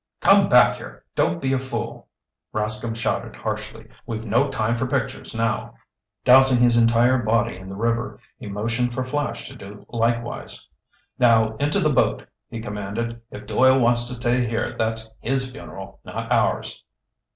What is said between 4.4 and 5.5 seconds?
time for pictures